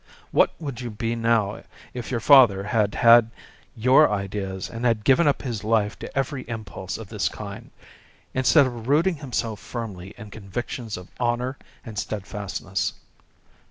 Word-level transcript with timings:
What 0.31 0.55
would 0.59 0.81
you 0.81 0.89
be 0.89 1.15
now 1.15 1.61
if 1.93 2.09
your 2.09 2.19
father 2.19 2.63
had 2.63 2.95
had 2.95 3.29
your 3.77 4.09
ideas 4.09 4.67
and 4.67 4.83
had 4.83 5.03
given 5.03 5.27
up 5.27 5.43
his 5.43 5.63
life 5.63 5.99
to 5.99 6.17
every 6.17 6.41
impulse 6.49 6.97
of 6.97 7.07
this 7.09 7.29
kind, 7.29 7.69
instead 8.33 8.65
of 8.65 8.87
rooting 8.87 9.17
himself 9.17 9.59
firmly 9.59 10.15
in 10.17 10.31
convictions 10.31 10.97
of 10.97 11.09
honour 11.19 11.55
and 11.85 11.99
steadfastness? 11.99 12.93